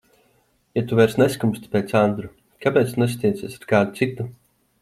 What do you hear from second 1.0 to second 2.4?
neskumsti pēc Andra,